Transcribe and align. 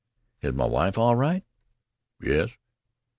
"Is 0.41 0.53
my 0.53 0.65
wife 0.65 0.97
all 0.97 1.15
right?" 1.15 1.43
"Yes." 2.19 2.57